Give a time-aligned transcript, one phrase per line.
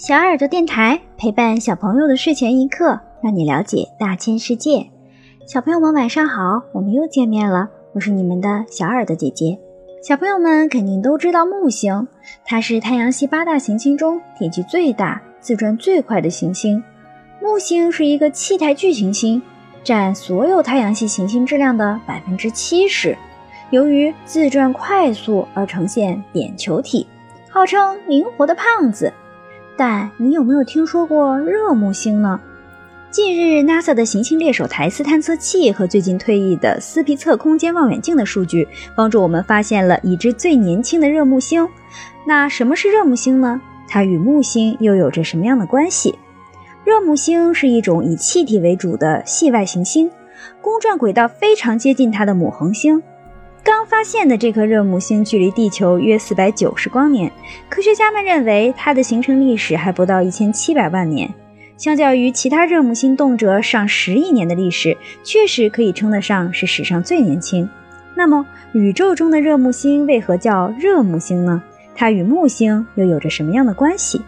[0.00, 4.86] 小耳朵电台陪伴小朋友的睡前一刻，让你了解大千世界。
[5.44, 9.58] 小朋友们晚上好，我们又见面了，我是你们的小耳朵姐姐。
[10.00, 12.06] 小朋友们肯定都知道木星，
[12.44, 16.80] 它是太阳系八大行星中体积最大、自转最快的行星。
[17.42, 19.42] 木星是一个气态巨行星，
[19.82, 23.18] 占所有太阳系行星质量的百分之七十。
[23.70, 27.04] 由于自转快速而呈现扁球体，
[27.50, 29.12] 号称灵活的胖子。
[29.78, 32.40] 但你有没有听说过热木星呢？
[33.12, 41.68] 近日，NASA 的行星猎手台斯探测器和最近退役的斯皮策空间望远镜的数据，帮助我们发现了已知最年轻的热木星。
[42.26, 43.60] 那什么是热木星呢？
[43.86, 46.18] 它与木星又有着什么样的关系？
[46.84, 50.10] 热木星是一种以气体为主的系外行星，
[50.60, 53.00] 公转轨道非常接近它的母恒星。
[53.68, 57.30] 刚发现的这颗热木星距离地球约四百九十光年，
[57.68, 61.28] 科学家们认为它的形成历史还不到一千七百万年。
[61.76, 67.68] 相较于其他热木星动辄上十亿年的历史，确实可以称得上是史上最年轻。
[68.14, 71.62] 那么，宇宙中的热木星为何叫热木星呢？
[71.94, 74.22] 它与木星又有着什么样的关系？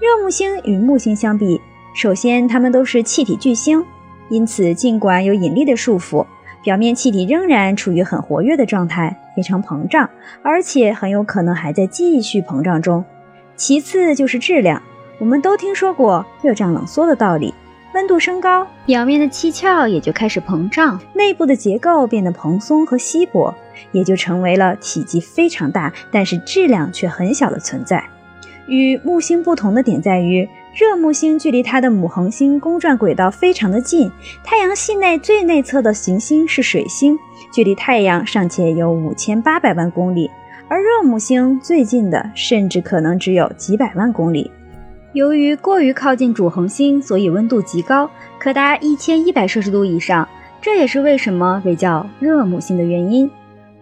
[0.00, 1.60] 热木星与木星相比，
[1.94, 3.84] 首先它们都是气体巨星，
[4.30, 6.24] 因此尽管有引力的束缚。
[6.64, 10.08] 表面气体仍然处于很活跃的状态，非常膨胀，
[10.42, 13.04] 而且很有可能还在继续膨胀中。
[13.54, 14.82] 其次就是质量，
[15.18, 17.52] 我们都听说过热胀冷缩的道理，
[17.92, 23.54] 温度升高，表面的气壳也就开始膨胀，内部的结构变得蓬松和稀薄，
[23.92, 28.02] 也就成为了体积非常大，但是质量却很小的存在。
[28.66, 30.48] 与木星不同的点在于。
[30.74, 34.10] 热木星距离它的母恒星公转轨道非常的近，
[34.42, 37.16] 太阳系内最内侧的行星是水星，
[37.52, 40.28] 距离太阳尚且有五千八百万公里，
[40.66, 44.50] 而热木星最近的甚至可能只有几百万公里。
[45.12, 50.28] 由于过于靠近主恒星，所以温度极高，可达一千一百摄氏度以上，
[50.60, 53.30] 这也是为什么被叫热木星的原因。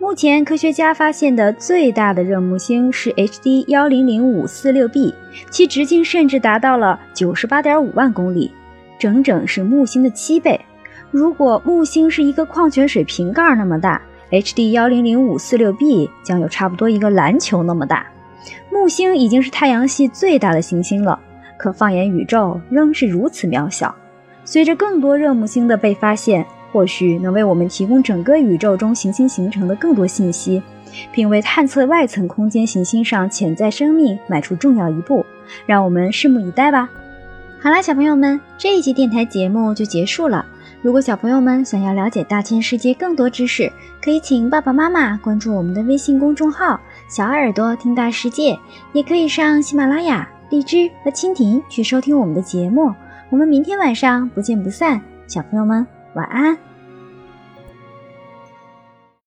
[0.00, 5.14] 目前科学家发现的最大的热木星是 HD 幺零零五四六 b，
[5.50, 8.50] 其直径甚至达到了九十八点五万公里，
[8.98, 10.58] 整整是木星的七倍。
[11.10, 14.00] 如果木星是一个矿泉水瓶盖那么大
[14.30, 18.06] ，HD 幺零零五四六 b 将有差不多一个篮球那么大。
[18.72, 21.20] 木星已经是太阳系最大的行星了，
[21.58, 23.94] 可放眼宇宙仍是如此渺小。
[24.46, 26.46] 随着更多热木星的被发现。
[26.72, 30.62] 或许能为我们提供整个宇宙中行星形成的更多信息，
[31.12, 35.24] 并为探测外层空间行星上潜在生命迈出重要一步。
[35.66, 36.88] 让我们拭目以待吧。
[37.60, 40.46] 好啦，小朋友们，这一期电台节目就结束了。
[40.80, 43.70] 如果小朋友们想要了解大千世界更多知识，
[44.02, 48.58] 可以请爸爸妈妈关注我们的微信公众号“小耳朵听大世界”，
[48.94, 52.90] 也可以上喜马拉雅、荔枝和蜻蜓去收听我们的节目。
[53.28, 55.86] 我们明天晚上不见不散，小朋友们。
[56.14, 56.69] 晚安。